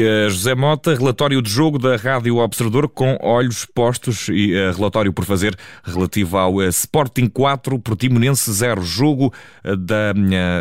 [0.00, 0.94] dia, José Mota.
[0.94, 6.38] Relatório de jogo da Rádio Observador com olhos postos e uh, relatório por fazer relativo
[6.38, 8.82] ao uh, Sporting 4, Portimonense 0.
[8.82, 10.14] Jogo uh, da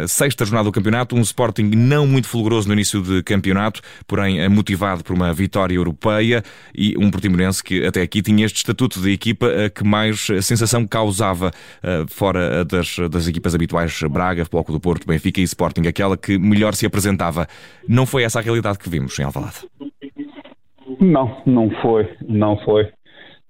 [0.10, 1.16] sexta jornada do campeonato.
[1.16, 6.44] Um Sporting não muito fulguroso no início de campeonato, porém motivado por uma vitória europeia
[6.76, 11.52] e um Portimonense que até aqui tinha este estatuto de equipa que mais sensação causava
[12.10, 16.76] fora das, das equipas habituais Braga, Bloco do Porto, Benfica e Sporting, aquela que melhor
[16.76, 17.48] se apresentava.
[17.88, 19.68] Não foi essa a realidade que vimos em Alvalade?
[21.00, 22.90] Não, não foi, não foi.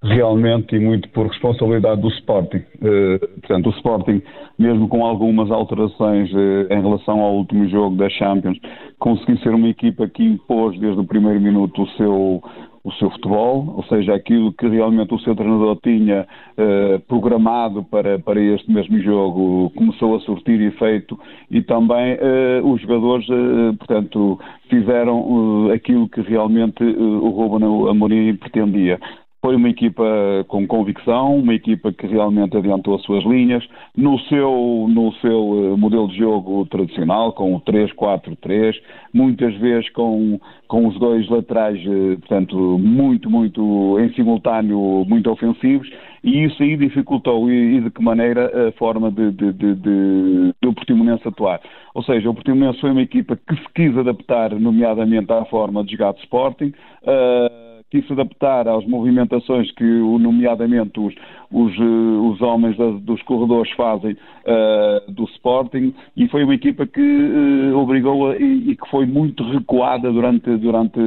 [0.01, 2.63] Realmente e muito por responsabilidade do Sporting.
[2.81, 4.21] Uh, portanto, o Sporting,
[4.57, 8.57] mesmo com algumas alterações uh, em relação ao último jogo da Champions,
[8.97, 12.41] conseguiu ser uma equipa que impôs desde o primeiro minuto o seu,
[12.83, 16.25] o seu futebol, ou seja, aquilo que realmente o seu treinador tinha
[16.57, 21.19] uh, programado para, para este mesmo jogo começou a surtir efeito
[21.51, 28.99] e também uh, os jogadores, uh, portanto, fizeram aquilo que realmente o Ruben Amorim pretendia.
[29.41, 30.03] Foi uma equipa
[30.49, 33.65] com convicção, uma equipa que realmente adiantou as suas linhas,
[33.95, 38.75] no seu, no seu eh, modelo de jogo tradicional, com o 3-4-3,
[39.13, 40.37] muitas vezes com,
[40.67, 45.89] com os dois laterais, eh, portanto, muito, muito em simultâneo, muito ofensivos,
[46.21, 50.53] e isso aí dificultou, e, e de que maneira, a forma de, de, de, de,
[50.61, 51.61] do Portimonense atuar.
[51.93, 55.93] Ou seja, o Portimonense foi uma equipa que se quis adaptar, nomeadamente à forma de
[55.93, 61.13] jogar de Sporting, uh, quis se adaptar às movimentações que, nomeadamente, os,
[61.51, 66.85] os, eh, os homens da, dos corredores fazem uh, do Sporting e foi uma equipa
[66.85, 70.99] que uh, obrigou a, e, e, que foi muito recuada durante, durante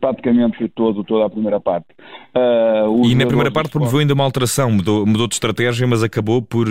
[0.00, 1.88] praticamente todo, toda a primeira parte.
[2.36, 6.40] Uh, e na primeira parte promoveu ainda uma alteração, mudou, mudou de estratégia, mas acabou
[6.40, 6.68] por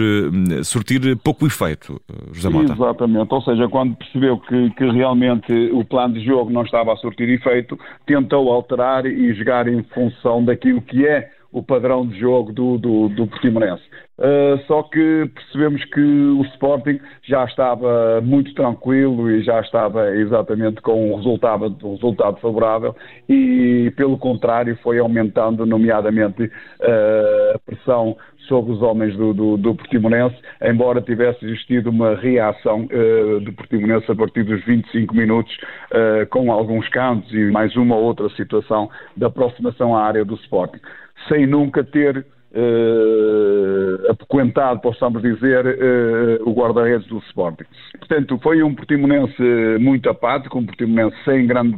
[0.64, 2.00] surtir pouco efeito,
[2.32, 2.74] José Mota.
[2.74, 6.96] Exatamente, ou seja, quando percebeu que, que realmente o plano de jogo não estava a
[6.98, 12.52] surtir efeito, tentou alterar e jogar em função daquilo que é o padrão de jogo
[12.52, 13.84] do, do, do Portimonense.
[14.18, 20.82] Uh, só que percebemos que o Sporting já estava muito tranquilo e já estava exatamente
[20.82, 22.96] com um resultado, um resultado favorável
[23.30, 28.18] e, pelo contrário, foi aumentando, nomeadamente, uh, a pressão
[28.48, 34.12] sobre os homens do, do, do, Portimonense, embora tivesse existido uma reação uh, do Portimonense
[34.12, 35.54] a partir dos 25 minutos,
[35.92, 40.36] uh, com alguns cantos e mais uma ou outra situação de aproximação à área do
[40.36, 40.80] Sporting.
[41.28, 42.26] Sem nunca ter
[42.58, 47.66] uh, apoquentado, possamos dizer, uh, o guarda-redes do Sporting.
[48.00, 49.42] Portanto, foi um Portimonense
[49.80, 51.78] muito apático, um Portimonense sem grande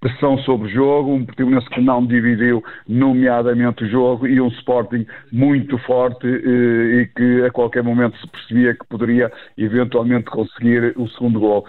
[0.00, 5.06] pressão sobre o jogo, um Portimonense que não dividiu nomeadamente o jogo e um Sporting
[5.32, 11.08] muito forte uh, e que a qualquer momento se percebia que poderia eventualmente conseguir o
[11.08, 11.64] segundo gol.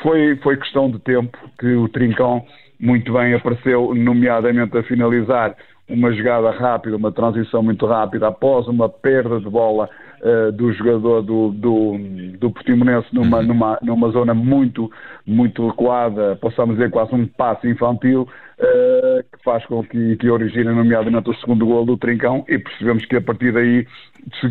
[0.00, 2.44] Foi, foi questão de tempo que o Trincão
[2.80, 5.54] muito bem apareceu, nomeadamente a finalizar
[5.88, 9.88] uma jogada rápida, uma transição muito rápida, após uma perda de bola
[10.22, 11.98] uh, do jogador do, do,
[12.38, 13.46] do Portimonense numa, uhum.
[13.46, 14.90] numa, numa zona muito,
[15.26, 20.72] muito recuada, possamos dizer quase um passe infantil, uh, que faz com que, que origine
[20.72, 23.86] nomeadamente o segundo gol do Trincão e percebemos que a partir daí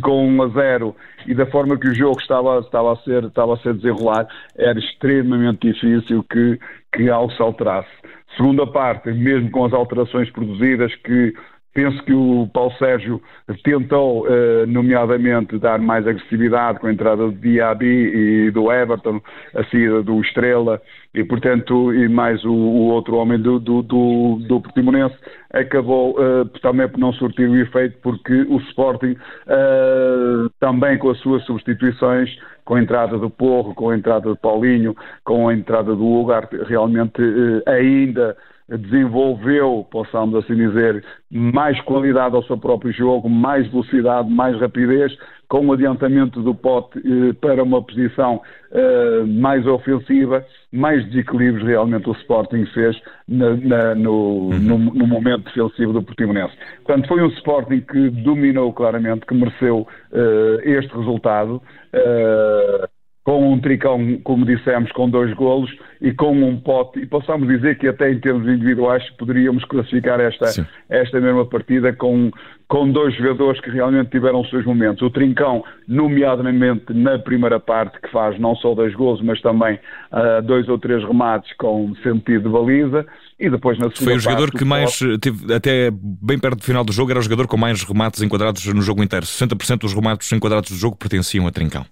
[0.04, 0.96] com 1 a 0
[1.26, 4.78] e da forma que o jogo estava, estava, a, ser, estava a ser desenrolar, era
[4.78, 6.60] extremamente difícil que,
[6.94, 7.90] que algo se alterasse.
[8.36, 11.34] Segunda parte, mesmo com as alterações produzidas, que
[11.74, 13.22] penso que o Paulo Sérgio
[13.64, 19.20] tentou, eh, nomeadamente, dar mais agressividade com a entrada do Diaby e do Everton,
[19.56, 20.82] a saída do Estrela
[21.14, 25.16] e, portanto, e mais o, o outro homem do, do, do, do Portimonense,
[25.52, 31.20] acabou uh, também por não surtir o efeito, porque o Sporting, uh, também com as
[31.20, 32.30] suas substituições,
[32.66, 36.56] com a entrada do Porro, com a entrada do Paulinho, com a entrada do Ugarte,
[36.64, 37.22] realmente
[37.68, 38.36] ainda
[38.78, 45.16] desenvolveu, possamos assim dizer, mais qualidade ao seu próprio jogo, mais velocidade, mais rapidez,
[45.48, 52.10] com o adiantamento do pote eh, para uma posição eh, mais ofensiva, mais desequilíbrios realmente
[52.10, 54.60] o Sporting fez na, na, no, uhum.
[54.60, 56.54] no, no, momento defensivo do Portimonense.
[56.84, 61.62] Portanto, foi um Sporting que dominou claramente, que mereceu eh, este resultado.
[63.24, 65.72] Com um tricão, como dissemos, com dois golos
[66.02, 70.68] e com um pote, e possamos dizer que até em termos individuais poderíamos classificar esta,
[70.90, 72.30] esta mesma partida com,
[72.68, 75.02] com dois jogadores que realmente tiveram os seus momentos.
[75.02, 79.76] O Trincão, nomeadamente na primeira parte, que faz não só dois golos, mas também
[80.12, 83.06] uh, dois ou três remates com sentido de baliza,
[83.40, 86.64] e depois na segunda Foi o jogador parte, que mais, teve, até bem perto do
[86.64, 89.26] final do jogo, era o jogador com mais remates enquadrados no jogo inteiro.
[89.26, 91.86] 60% dos remates enquadrados do jogo pertenciam a Trincão.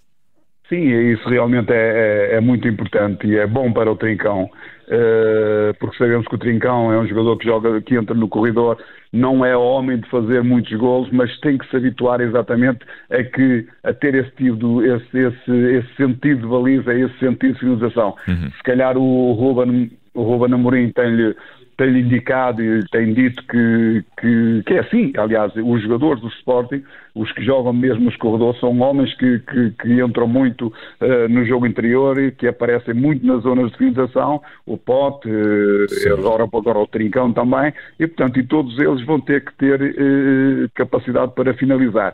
[0.72, 5.74] Sim, isso realmente é, é, é, muito importante e é bom para o Trincão, uh,
[5.78, 8.78] porque sabemos que o Trincão é um jogador que joga, que entra no corredor,
[9.12, 13.68] não é homem de fazer muitos golos, mas tem que se habituar exatamente a, que,
[13.84, 18.16] a ter esse, tipo, esse, esse, esse sentido de baliza, esse sentido de finalização.
[18.26, 18.50] Uhum.
[18.52, 21.36] Se calhar o Ruben, o Ruben Amorim tem-lhe
[21.82, 25.12] tem indicado e tem dito que, que, que, é assim.
[25.18, 26.84] Aliás, os jogadores do Sporting,
[27.16, 31.44] os que jogam mesmo nos corredores, são homens que, que, que entram muito uh, no
[31.44, 36.78] jogo interior e que aparecem muito nas zonas de finalização, o Pote, uh, agora, agora
[36.78, 41.56] o Trincão também, e portanto, e todos eles vão ter que ter uh, capacidade para
[41.56, 42.14] finalizar.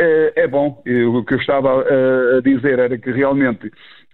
[0.00, 0.80] É, é bom,
[1.12, 3.68] o que eu estava a dizer era que realmente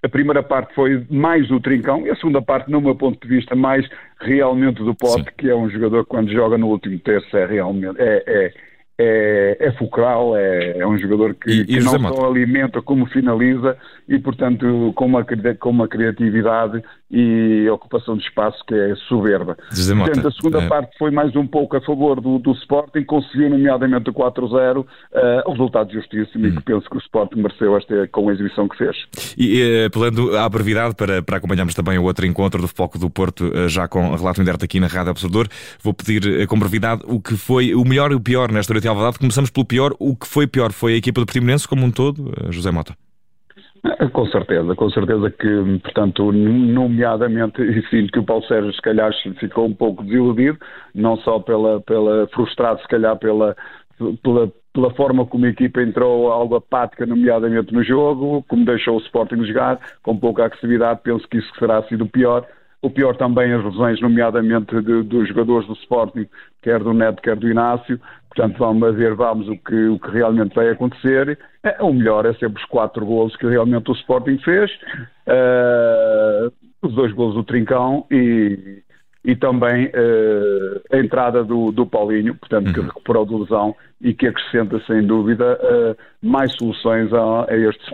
[0.04, 3.34] a primeira parte foi mais do Trincão e a segunda parte, no meu ponto de
[3.34, 3.88] vista, mais
[4.20, 5.36] realmente do Pote, Sim.
[5.38, 8.52] que é um jogador que quando joga no último terço é realmente é, é,
[8.98, 13.78] é, é fulcral, é, é, um jogador que, e, que não só alimenta como finaliza
[14.06, 15.24] e, portanto, com uma,
[15.58, 19.56] com uma criatividade e ocupação de espaço que é soberba.
[19.56, 20.68] Portanto, a segunda é...
[20.68, 24.86] parte foi mais um pouco a favor do, do Sporting, conseguiu nomeadamente o 4-0, uh,
[25.46, 26.48] o resultado justíssimo hum.
[26.48, 28.96] e que penso que o Sporting mereceu esta com a exibição que fez.
[29.36, 33.10] E uh, apelando à brevidade para, para acompanharmos também o outro encontro do Foco do
[33.10, 35.48] Porto, já com relato em direto aqui na Rádio Observador,
[35.82, 38.88] vou pedir com brevidade o que foi o melhor e o pior nesta noite de
[38.88, 39.18] Alvalade.
[39.18, 39.94] Começamos pelo pior.
[39.98, 42.94] O que foi pior foi a equipa do Portimonense como um todo, José Mota?
[44.12, 49.12] Com certeza, com certeza que, portanto, nomeadamente, e sinto que o Paulo Sérgio se calhar
[49.38, 50.58] ficou um pouco desiludido,
[50.94, 53.54] não só pela, pela frustrado se calhar pela,
[54.22, 59.00] pela, pela forma como a equipa entrou algo apática, nomeadamente no jogo, como deixou o
[59.00, 62.46] Sporting jogar, com pouca agressividade, penso que isso será sido pior.
[62.84, 66.26] O pior também as lesões, nomeadamente de, dos jogadores do Sporting,
[66.62, 67.98] quer do Neto, quer do Inácio,
[68.34, 71.38] Portanto, vamos ver vamos o que, o que realmente vai acontecer.
[71.62, 74.70] É, o melhor é sempre os quatro golos que realmente o Sporting fez,
[75.28, 76.52] uh,
[76.82, 78.82] os dois golos do Trincão e,
[79.24, 82.86] e também uh, a entrada do, do Paulinho, portanto, que uhum.
[82.86, 87.84] recuperou de lesão e que acrescenta, sem dúvida, uh, mais soluções a, a este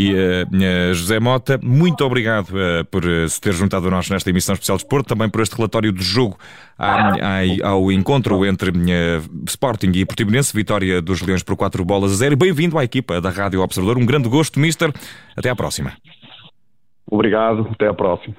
[0.00, 4.54] e uh, José Mota, muito obrigado uh, por se ter juntado a nós nesta emissão
[4.54, 6.38] especial de Esporte, também por este relatório de jogo
[7.62, 8.72] ao encontro entre
[9.46, 12.36] Sporting e Portimonense, vitória dos Leões por 4 bolas a 0.
[12.36, 14.90] Bem-vindo à equipa da Rádio Observador, um grande gosto, Mister.
[15.36, 15.92] Até à próxima.
[17.10, 18.36] Obrigado, até à próxima.